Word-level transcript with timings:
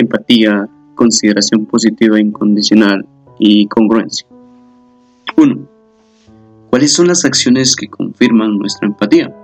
empatía, 0.00 0.68
consideración 0.94 1.66
positiva 1.66 2.18
e 2.18 2.22
incondicional 2.22 3.06
y 3.38 3.66
congruencia. 3.68 4.26
1. 5.36 5.68
¿Cuáles 6.68 6.92
son 6.92 7.08
las 7.08 7.24
acciones 7.24 7.74
que 7.74 7.88
confirman 7.88 8.58
nuestra 8.58 8.86
empatía? 8.86 9.34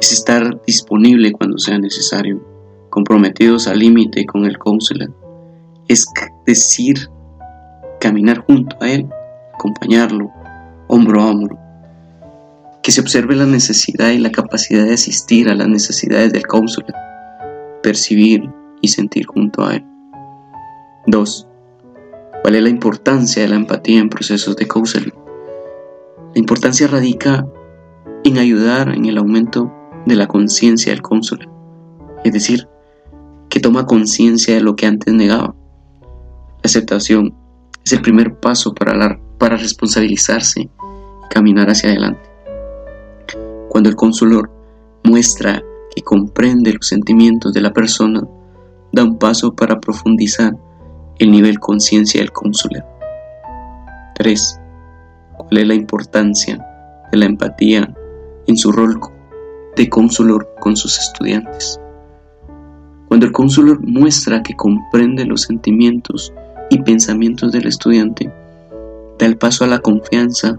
Es 0.00 0.12
estar 0.12 0.62
disponible 0.66 1.32
cuando 1.32 1.58
sea 1.58 1.78
necesario, 1.78 2.44
comprometidos 2.90 3.66
al 3.66 3.78
límite 3.78 4.26
con 4.26 4.44
el 4.44 4.58
counselor. 4.58 5.12
Es 5.88 6.06
decir, 6.46 7.08
caminar 8.00 8.44
junto 8.46 8.76
a 8.80 8.90
él, 8.90 9.08
acompañarlo, 9.54 10.30
hombro 10.88 11.22
a 11.22 11.30
hombro. 11.30 11.58
Que 12.82 12.92
se 12.92 13.00
observe 13.00 13.34
la 13.34 13.46
necesidad 13.46 14.10
y 14.10 14.18
la 14.18 14.30
capacidad 14.30 14.84
de 14.84 14.94
asistir 14.94 15.48
a 15.48 15.54
las 15.54 15.68
necesidades 15.68 16.32
del 16.32 16.46
counselor, 16.46 16.92
percibir 17.82 18.50
y 18.84 18.88
sentir 18.88 19.26
junto 19.26 19.64
a 19.64 19.76
él. 19.76 19.84
2. 21.06 21.48
¿Cuál 22.42 22.54
es 22.54 22.62
la 22.62 22.68
importancia 22.68 23.42
de 23.42 23.48
la 23.48 23.56
empatía 23.56 24.00
en 24.00 24.10
procesos 24.10 24.56
de 24.56 24.68
counseling? 24.68 25.14
La 26.34 26.38
importancia 26.38 26.86
radica 26.86 27.46
en 28.24 28.38
ayudar 28.38 28.90
en 28.90 29.06
el 29.06 29.18
aumento 29.18 29.72
de 30.04 30.16
la 30.16 30.26
conciencia 30.26 30.92
del 30.92 31.00
cónsul, 31.00 31.48
es 32.24 32.32
decir, 32.32 32.68
que 33.48 33.60
toma 33.60 33.86
conciencia 33.86 34.54
de 34.54 34.60
lo 34.60 34.76
que 34.76 34.86
antes 34.86 35.12
negaba. 35.14 35.54
La 36.02 36.64
aceptación 36.64 37.34
es 37.84 37.92
el 37.92 38.02
primer 38.02 38.38
paso 38.40 38.74
para, 38.74 39.18
para 39.38 39.56
responsabilizarse 39.56 40.62
y 40.62 40.70
caminar 41.30 41.70
hacia 41.70 41.90
adelante. 41.90 42.28
Cuando 43.68 43.88
el 43.88 43.96
consulor 43.96 44.50
muestra 45.04 45.62
que 45.94 46.02
comprende 46.02 46.72
los 46.72 46.86
sentimientos 46.86 47.52
de 47.52 47.60
la 47.60 47.72
persona, 47.72 48.22
da 48.94 49.04
un 49.04 49.18
paso 49.18 49.54
para 49.54 49.80
profundizar 49.80 50.56
el 51.18 51.30
nivel 51.30 51.58
conciencia 51.58 52.20
del 52.20 52.32
cónsul. 52.32 52.82
3. 54.14 54.60
¿Cuál 55.36 55.58
es 55.58 55.66
la 55.66 55.74
importancia 55.74 56.64
de 57.10 57.18
la 57.18 57.26
empatía 57.26 57.92
en 58.46 58.56
su 58.56 58.72
rol 58.72 58.98
de 59.76 59.88
cónsulor 59.88 60.54
con 60.60 60.76
sus 60.76 60.98
estudiantes. 60.98 61.80
Cuando 63.08 63.26
el 63.26 63.32
cónsulor 63.32 63.80
muestra 63.82 64.42
que 64.42 64.54
comprende 64.54 65.24
los 65.24 65.42
sentimientos 65.42 66.32
y 66.70 66.80
pensamientos 66.82 67.52
del 67.52 67.66
estudiante, 67.66 68.32
da 69.18 69.26
el 69.26 69.36
paso 69.36 69.64
a 69.64 69.68
la 69.68 69.78
confianza 69.78 70.56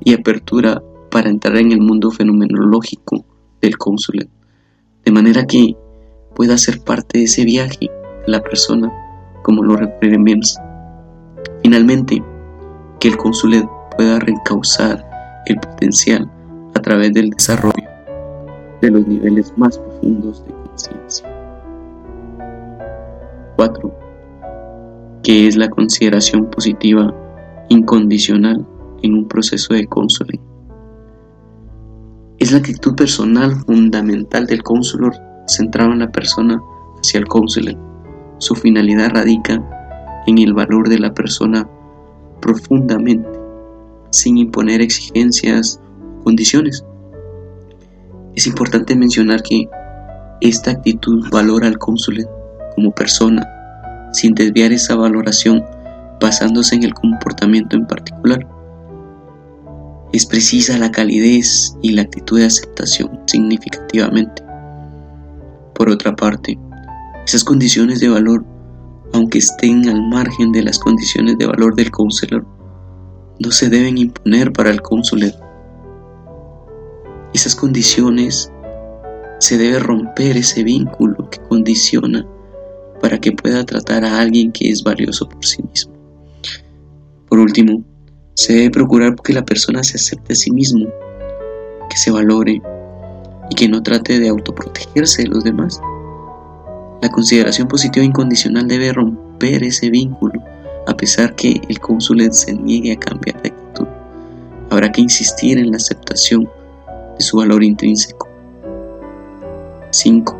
y 0.00 0.14
apertura 0.14 0.82
para 1.10 1.30
entrar 1.30 1.56
en 1.56 1.72
el 1.72 1.80
mundo 1.80 2.10
fenomenológico 2.10 3.24
del 3.60 3.76
cónsul, 3.76 4.28
de 5.04 5.12
manera 5.12 5.46
que 5.46 5.76
pueda 6.38 6.56
ser 6.56 6.80
parte 6.80 7.18
de 7.18 7.24
ese 7.24 7.44
viaje 7.44 7.90
de 8.24 8.28
la 8.28 8.40
persona, 8.40 8.90
como 9.42 9.64
lo 9.64 9.76
referimos. 9.76 10.56
Finalmente, 11.64 12.22
que 13.00 13.08
el 13.08 13.16
cónsul 13.16 13.68
pueda 13.96 14.20
reencauzar 14.20 15.04
el 15.46 15.58
potencial 15.58 16.30
a 16.74 16.80
través 16.80 17.12
del 17.12 17.30
desarrollo 17.30 17.88
de 18.80 18.90
los 18.92 19.06
niveles 19.08 19.52
más 19.56 19.78
profundos 19.78 20.44
de 20.46 20.52
conciencia. 20.52 21.28
4. 23.56 23.94
¿Qué 25.24 25.48
es 25.48 25.56
la 25.56 25.68
consideración 25.68 26.48
positiva 26.50 27.12
incondicional 27.68 28.64
en 29.02 29.14
un 29.14 29.26
proceso 29.26 29.74
de 29.74 29.88
counseling? 29.88 30.40
Es 32.38 32.52
la 32.52 32.58
actitud 32.58 32.94
personal 32.94 33.56
fundamental 33.66 34.46
del 34.46 34.62
counselor 34.62 35.14
centrado 35.48 35.92
en 35.92 36.00
la 36.00 36.10
persona 36.10 36.60
hacia 37.00 37.18
el 37.18 37.26
counselor. 37.26 37.76
Su 38.38 38.54
finalidad 38.54 39.10
radica 39.10 39.62
en 40.26 40.38
el 40.38 40.54
valor 40.54 40.88
de 40.88 40.98
la 40.98 41.12
persona 41.12 41.68
profundamente, 42.40 43.28
sin 44.10 44.38
imponer 44.38 44.80
exigencias 44.80 45.80
o 46.20 46.24
condiciones. 46.24 46.84
Es 48.34 48.46
importante 48.46 48.94
mencionar 48.94 49.42
que 49.42 49.68
esta 50.40 50.70
actitud 50.70 51.26
valora 51.32 51.66
al 51.66 51.78
cónsul 51.78 52.26
como 52.76 52.92
persona, 52.92 53.44
sin 54.12 54.34
desviar 54.34 54.72
esa 54.72 54.94
valoración 54.94 55.64
basándose 56.20 56.76
en 56.76 56.84
el 56.84 56.94
comportamiento 56.94 57.76
en 57.76 57.86
particular. 57.86 58.46
Es 60.12 60.24
precisa 60.24 60.78
la 60.78 60.90
calidez 60.90 61.76
y 61.82 61.92
la 61.92 62.02
actitud 62.02 62.38
de 62.38 62.46
aceptación 62.46 63.20
significativamente. 63.26 64.47
Por 65.78 65.88
otra 65.88 66.14
parte, 66.14 66.58
esas 67.24 67.42
condiciones 67.42 68.00
de 68.00 68.10
valor, 68.10 68.44
aunque 69.14 69.38
estén 69.38 69.88
al 69.88 70.06
margen 70.10 70.52
de 70.52 70.62
las 70.62 70.78
condiciones 70.78 71.38
de 71.38 71.46
valor 71.46 71.74
del 71.74 71.90
cónsul, 71.90 72.44
no 73.38 73.50
se 73.50 73.70
deben 73.70 73.96
imponer 73.96 74.52
para 74.52 74.70
el 74.70 74.82
cónsul 74.82 75.32
esas 77.34 77.54
condiciones 77.54 78.50
se 79.38 79.58
debe 79.58 79.78
romper 79.78 80.36
ese 80.36 80.64
vínculo 80.64 81.28
que 81.30 81.38
condiciona 81.48 82.26
para 83.00 83.18
que 83.18 83.32
pueda 83.32 83.64
tratar 83.64 84.04
a 84.04 84.20
alguien 84.20 84.50
que 84.50 84.70
es 84.70 84.82
valioso 84.82 85.28
por 85.28 85.44
sí 85.44 85.62
mismo. 85.62 85.92
Por 87.28 87.38
último, 87.38 87.84
se 88.34 88.54
debe 88.54 88.70
procurar 88.70 89.14
que 89.22 89.34
la 89.34 89.44
persona 89.44 89.84
se 89.84 89.96
acepte 89.98 90.32
a 90.32 90.36
sí 90.36 90.50
mismo, 90.50 90.86
que 91.90 91.96
se 91.96 92.10
valore 92.10 92.60
y 93.50 93.54
que 93.54 93.68
no 93.68 93.82
trate 93.82 94.18
de 94.18 94.28
autoprotegerse 94.28 95.22
de 95.22 95.28
los 95.28 95.44
demás. 95.44 95.80
La 97.00 97.10
consideración 97.10 97.68
positiva 97.68 98.04
incondicional 98.04 98.66
debe 98.66 98.92
romper 98.92 99.62
ese 99.62 99.90
vínculo, 99.90 100.42
a 100.86 100.96
pesar 100.96 101.34
que 101.36 101.60
el 101.68 101.78
cónsul 101.78 102.32
se 102.32 102.52
niegue 102.54 102.92
a 102.92 102.98
cambiar 102.98 103.40
de 103.42 103.50
actitud. 103.50 103.86
Habrá 104.70 104.90
que 104.90 105.02
insistir 105.02 105.58
en 105.58 105.70
la 105.70 105.76
aceptación 105.76 106.48
de 107.16 107.24
su 107.24 107.36
valor 107.36 107.62
intrínseco. 107.62 108.28
5. 109.90 110.38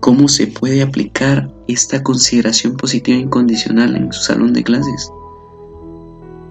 ¿Cómo 0.00 0.28
se 0.28 0.46
puede 0.46 0.82
aplicar 0.82 1.50
esta 1.68 2.02
consideración 2.02 2.76
positiva 2.76 3.18
incondicional 3.18 3.96
en 3.96 4.12
su 4.12 4.22
salón 4.22 4.52
de 4.52 4.62
clases? 4.62 5.10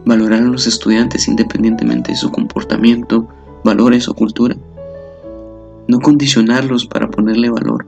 Valorar 0.06 0.42
a 0.42 0.46
los 0.46 0.68
estudiantes 0.68 1.28
independientemente 1.28 2.12
de 2.12 2.18
su 2.18 2.32
comportamiento, 2.32 3.28
valores 3.64 4.08
o 4.08 4.14
cultura. 4.14 4.56
No 5.88 6.00
condicionarlos 6.00 6.86
para 6.86 7.10
ponerle 7.10 7.50
valor. 7.50 7.86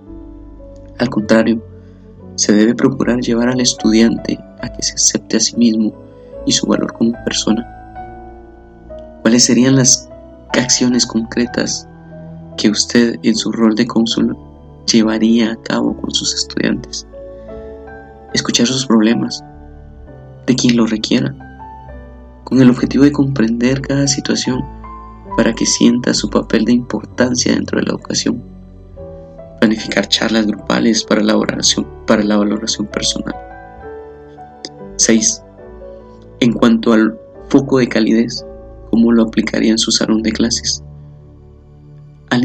Al 1.00 1.10
contrario, 1.10 1.62
se 2.36 2.54
debe 2.54 2.76
procurar 2.76 3.20
llevar 3.20 3.50
al 3.50 3.62
estudiante 3.62 4.40
a 4.62 4.70
que 4.70 4.84
se 4.84 4.94
acepte 4.94 5.38
a 5.38 5.40
sí 5.40 5.56
mismo 5.58 5.94
y 6.46 6.52
su 6.52 6.68
valor 6.68 6.94
como 6.94 7.14
persona. 7.24 7.68
¿Cuáles 9.22 9.46
serían 9.46 9.76
las 9.76 10.10
acciones 10.54 11.06
concretas 11.06 11.88
que 12.58 12.70
usted 12.70 13.20
en 13.24 13.36
su 13.36 13.52
rol 13.52 13.76
de 13.76 13.88
cónsul 13.88 14.38
llevaría 14.92 15.52
a 15.52 15.56
cabo 15.56 15.96
con 16.00 16.12
sus 16.12 16.34
estudiantes? 16.36 17.08
Escuchar 18.34 18.68
sus 18.68 18.86
problemas, 18.86 19.44
de 20.46 20.56
quien 20.56 20.76
lo 20.76 20.86
requiera, 20.86 21.36
con 22.44 22.62
el 22.62 22.70
objetivo 22.70 23.04
de 23.04 23.12
comprender 23.12 23.82
cada 23.82 24.08
situación 24.08 24.64
para 25.36 25.54
que 25.54 25.66
sienta 25.66 26.14
su 26.14 26.30
papel 26.30 26.66
de 26.66 26.74
importancia 26.74 27.54
dentro 27.54 27.80
de 27.80 27.86
la 27.86 27.92
educación. 27.92 28.44
Planificar 29.60 30.08
charlas 30.08 30.46
grupales 30.46 31.04
para 31.04 31.24
la 31.24 31.36
valoración, 31.36 31.88
para 32.06 32.24
la 32.24 32.38
valoración 32.38 32.88
personal. 32.88 33.36
6. 34.98 35.42
En 36.40 36.54
cuanto 36.54 36.94
al 36.94 37.18
foco 37.50 37.80
de 37.80 37.88
calidez, 37.88 38.46
cómo 38.90 39.12
lo 39.12 39.24
aplicaría 39.24 39.72
en 39.72 39.78
su 39.78 39.92
salón 39.92 40.22
de 40.22 40.32
clases. 40.32 40.84
Al, 42.30 42.44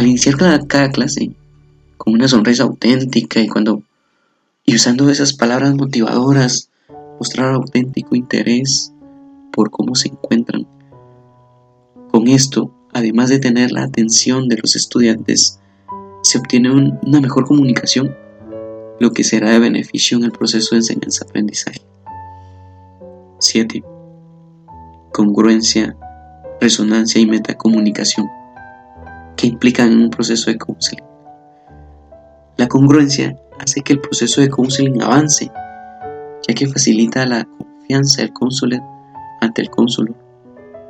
iniciar 0.00 0.36
cada, 0.36 0.66
cada, 0.66 0.90
clase 0.90 1.30
con 1.96 2.14
una 2.14 2.28
sonrisa 2.28 2.62
auténtica 2.62 3.40
y 3.40 3.48
cuando 3.48 3.82
y 4.64 4.74
usando 4.74 5.08
esas 5.08 5.32
palabras 5.32 5.74
motivadoras, 5.74 6.70
mostrar 7.18 7.54
auténtico 7.54 8.14
interés 8.14 8.92
por 9.58 9.72
cómo 9.72 9.96
se 9.96 10.06
encuentran. 10.06 10.68
Con 12.12 12.28
esto, 12.28 12.70
además 12.92 13.28
de 13.28 13.40
tener 13.40 13.72
la 13.72 13.82
atención 13.82 14.48
de 14.48 14.56
los 14.56 14.76
estudiantes, 14.76 15.58
se 16.22 16.38
obtiene 16.38 16.70
una 16.70 17.20
mejor 17.20 17.44
comunicación, 17.44 18.14
lo 19.00 19.10
que 19.10 19.24
será 19.24 19.50
de 19.50 19.58
beneficio 19.58 20.16
en 20.16 20.22
el 20.22 20.30
proceso 20.30 20.76
de 20.76 20.82
enseñanza-aprendizaje. 20.82 21.80
7 23.40 23.82
congruencia, 25.12 25.96
resonancia 26.60 27.20
y 27.20 27.26
metacomunicación 27.26 28.28
que 29.36 29.48
implican 29.48 29.90
en 29.90 30.02
un 30.02 30.10
proceso 30.10 30.52
de 30.52 30.58
counseling. 30.58 31.04
La 32.58 32.68
congruencia 32.68 33.36
hace 33.58 33.80
que 33.80 33.94
el 33.94 34.00
proceso 34.00 34.40
de 34.40 34.50
counseling 34.50 35.02
avance, 35.02 35.50
ya 36.46 36.54
que 36.54 36.68
facilita 36.68 37.26
la 37.26 37.44
confianza 37.44 38.22
del 38.22 38.32
cónsul 38.32 38.80
ante 39.58 39.62
el 39.62 39.70
cónsul. 39.70 40.14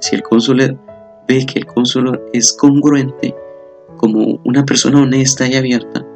Si 0.01 0.15
el 0.15 0.23
cónsul 0.23 0.79
ve 1.27 1.47
que 1.47 1.59
el 1.59 1.67
cónsul 1.67 2.21
es 2.33 2.53
congruente 2.53 3.35
como 3.97 4.41
una 4.45 4.65
persona 4.65 5.03
honesta 5.03 5.47
y 5.49 5.55
abierta, 5.55 6.07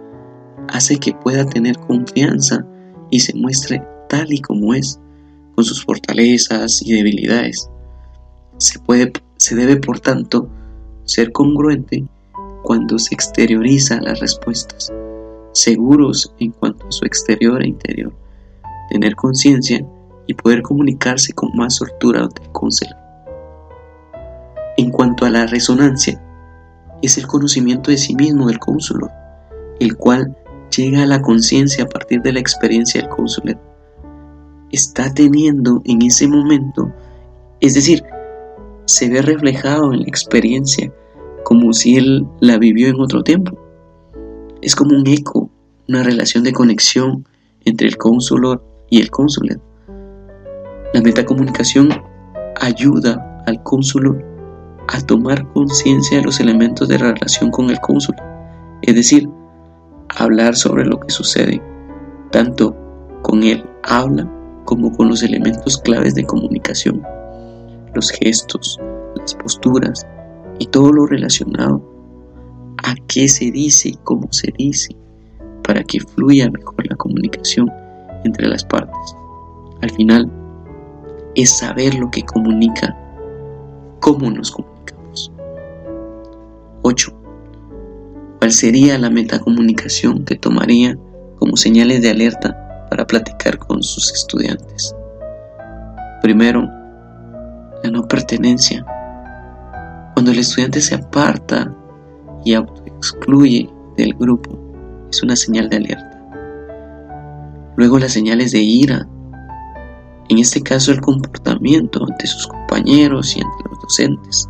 hace 0.69 0.99
que 0.99 1.13
pueda 1.13 1.45
tener 1.45 1.79
confianza 1.79 2.65
y 3.11 3.21
se 3.21 3.35
muestre 3.35 3.83
tal 4.09 4.33
y 4.33 4.41
como 4.41 4.75
es, 4.75 5.01
con 5.55 5.65
sus 5.65 5.85
fortalezas 5.85 6.83
y 6.83 6.93
debilidades. 6.93 7.69
Se, 8.59 8.79
puede, 8.79 9.13
se 9.37 9.57
debe, 9.57 9.77
por 9.77 10.01
tanto, 10.01 10.49
ser 11.05 11.33
congruente 11.33 12.05
cuando 12.63 12.99
se 12.99 13.15
exterioriza 13.15 14.01
las 14.01 14.21
respuestas, 14.21 14.93
seguros 15.53 16.33
en 16.39 16.53
cuanto 16.53 16.87
a 16.87 16.93
su 16.93 17.05
exterior 17.05 17.63
e 17.63 17.69
interior, 17.69 18.15
tener 18.91 19.17
conciencia 19.17 19.85
y 20.27 20.35
poder 20.35 20.63
comunicarse 20.63 21.33
con 21.33 21.51
más 21.55 21.77
soltura 21.77 22.21
del 22.21 22.51
cónsul. 22.53 22.89
En 24.77 24.91
cuanto 24.91 25.25
a 25.25 25.31
la 25.31 25.47
resonancia, 25.47 26.21
es 27.03 27.19
el 27.19 27.27
conocimiento 27.27 27.91
de 27.91 27.99
sí 27.99 28.15
mismo 28.15 28.47
del 28.47 28.59
cónsul, 28.59 29.09
el 29.81 29.97
cual 29.97 30.37
llega 30.77 31.03
a 31.03 31.07
la 31.07 31.21
conciencia 31.21 31.85
a 31.85 31.89
partir 31.89 32.23
de 32.23 32.33
la 32.33 32.41
experiencia 32.41 33.01
del 33.01 33.11
cónsul. 33.11 33.59
Está 34.71 35.13
teniendo 35.13 35.83
en 35.85 36.03
ese 36.03 36.29
momento, 36.29 36.93
es 37.61 37.75
decir, 37.75 38.03
se 38.87 39.09
ve 39.09 39.21
reflejado 39.23 39.93
en 39.93 40.01
la 40.01 40.09
experiencia 40.09 40.93
como 41.45 41.73
si 41.73 41.97
él 41.97 42.27
la 42.41 42.59
vivió 42.59 42.89
en 42.89 43.01
otro 43.01 43.23
tiempo. 43.23 43.59
Es 44.61 44.75
como 44.75 44.97
un 44.97 45.07
eco, 45.07 45.51
una 45.89 46.03
relación 46.03 46.45
de 46.45 46.53
conexión 46.53 47.27
entre 47.65 47.89
el 47.89 47.97
cónsul 47.97 48.61
y 48.89 49.01
el 49.01 49.11
cónsul. 49.11 49.61
La 50.93 51.01
metacomunicación 51.01 51.89
ayuda 52.61 53.43
al 53.47 53.63
cónsul 53.63 54.23
a 54.89 55.01
tomar 55.01 55.47
conciencia 55.53 56.19
de 56.19 56.25
los 56.25 56.39
elementos 56.39 56.87
de 56.89 56.99
la 56.99 57.13
relación 57.15 57.51
con 57.51 57.71
el 57.71 57.81
cónsul, 57.81 58.15
es 58.83 58.95
decir, 58.95 59.27
hablar 60.11 60.55
sobre 60.55 60.85
lo 60.85 61.01
que 61.01 61.11
sucede, 61.11 61.63
tanto 62.31 62.77
con 63.23 63.43
el 63.43 63.65
habla 63.85 64.31
como 64.65 64.93
con 64.95 65.09
los 65.09 65.23
elementos 65.23 65.79
claves 65.79 66.15
de 66.15 66.25
comunicación, 66.25 67.03
los 67.95 68.11
gestos, 68.11 68.79
las 69.17 69.35
posturas 69.35 70.07
y 70.59 70.67
todo 70.67 70.93
lo 70.93 71.07
relacionado 71.07 71.83
a 72.85 72.95
qué 73.09 73.29
se 73.29 73.51
dice 73.51 73.91
y 73.91 73.99
cómo 74.05 74.31
se 74.31 74.53
dice, 74.59 74.95
para 75.63 75.83
que 75.85 76.01
fluya 76.01 76.51
mejor 76.51 76.87
la 76.87 76.97
comunicación 76.97 77.71
entre 78.25 78.47
las 78.47 78.65
partes. 78.65 79.17
Al 79.81 79.91
final, 79.91 80.31
es 81.35 81.59
saber 81.59 81.95
lo 81.95 82.11
que 82.11 82.23
comunica, 82.23 82.97
cómo 84.01 84.31
nos 84.31 84.51
comunicamos. 84.51 85.33
8. 86.83 87.13
¿Cuál 88.39 88.53
sería 88.53 88.99
la 88.99 89.11
metacomunicación 89.11 90.25
que 90.25 90.37
tomaría 90.37 90.99
como 91.39 91.57
señales 91.57 92.03
de 92.03 92.11
alerta 92.11 92.87
para 92.91 93.07
platicar 93.07 93.59
con 93.59 93.83
sus 93.83 94.13
estudiantes? 94.13 94.95
Primero, 96.23 96.69
la 97.83 97.91
no 97.91 98.07
pertenencia. 98.07 98.85
Cuando 100.15 100.31
el 100.31 100.39
estudiante 100.39 100.81
se 100.81 100.95
aparta 100.95 101.75
y 102.45 102.55
autoexcluye 102.55 103.71
del 103.97 104.15
grupo, 104.15 104.59
es 105.11 105.23
una 105.23 105.37
señal 105.37 105.69
de 105.69 105.77
alerta. 105.77 106.23
Luego 107.77 107.99
las 107.99 108.13
señales 108.13 108.53
de 108.53 108.61
ira, 108.61 109.09
en 110.33 110.39
este 110.39 110.63
caso 110.63 110.93
el 110.93 111.01
comportamiento 111.03 112.03
ante 112.09 112.27
sus 112.27 112.47
compañeros 112.47 113.37
y 113.37 113.43
ante 113.43 113.69
los 113.69 113.81
docentes. 113.81 114.49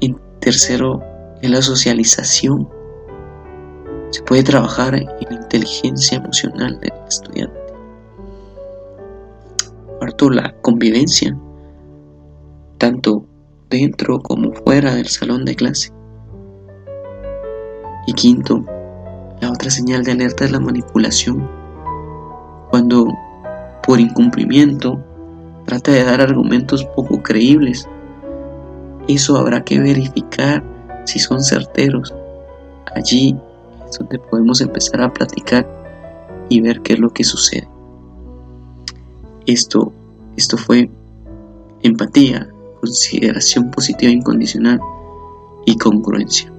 En 0.00 0.16
tercero, 0.38 1.02
en 1.42 1.50
la 1.50 1.60
socialización. 1.60 2.68
Se 4.10 4.22
puede 4.22 4.44
trabajar 4.44 4.94
en 4.94 5.06
la 5.06 5.42
inteligencia 5.42 6.18
emocional 6.18 6.78
del 6.78 6.92
estudiante. 7.08 7.60
Cuarto, 9.98 10.30
la 10.30 10.54
convivencia, 10.60 11.36
tanto 12.78 13.26
dentro 13.70 14.20
como 14.20 14.52
fuera 14.52 14.94
del 14.94 15.08
salón 15.08 15.44
de 15.44 15.56
clase. 15.56 15.92
Y 18.06 18.12
quinto, 18.12 18.64
la 19.40 19.50
otra 19.50 19.68
señal 19.68 20.04
de 20.04 20.12
alerta 20.12 20.44
es 20.44 20.52
la 20.52 20.60
manipulación. 20.60 21.50
Cuando 22.70 23.08
por 23.86 24.00
incumplimiento 24.00 25.02
trata 25.66 25.92
de 25.92 26.04
dar 26.04 26.20
argumentos 26.20 26.84
poco 26.96 27.22
creíbles, 27.22 27.88
eso 29.08 29.36
habrá 29.36 29.64
que 29.64 29.78
verificar 29.78 30.62
si 31.04 31.18
son 31.18 31.42
certeros. 31.42 32.14
Allí 32.94 33.36
es 33.88 33.98
donde 33.98 34.18
podemos 34.18 34.60
empezar 34.60 35.02
a 35.02 35.12
platicar 35.12 35.66
y 36.48 36.60
ver 36.60 36.80
qué 36.80 36.94
es 36.94 36.98
lo 36.98 37.10
que 37.10 37.24
sucede. 37.24 37.68
Esto, 39.46 39.92
esto 40.36 40.56
fue 40.56 40.90
empatía, 41.82 42.48
consideración 42.80 43.70
positiva 43.70 44.12
incondicional 44.12 44.80
y 45.66 45.76
congruencia. 45.76 46.53